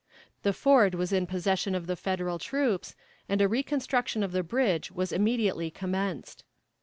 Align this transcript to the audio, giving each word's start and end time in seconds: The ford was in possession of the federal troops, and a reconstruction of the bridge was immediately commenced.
The 0.41 0.51
ford 0.51 0.95
was 0.95 1.13
in 1.13 1.27
possession 1.27 1.75
of 1.75 1.85
the 1.85 1.95
federal 1.95 2.39
troops, 2.39 2.95
and 3.29 3.39
a 3.39 3.47
reconstruction 3.47 4.23
of 4.23 4.31
the 4.31 4.41
bridge 4.41 4.89
was 4.91 5.11
immediately 5.11 5.69
commenced. 5.69 6.43